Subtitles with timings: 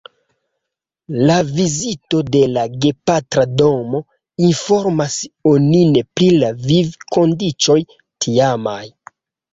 [1.31, 4.01] La vizito de la gepatra domo
[4.47, 5.19] informas
[5.53, 7.81] onin pri la vivkondiĉoj
[8.27, 8.85] tiamaj.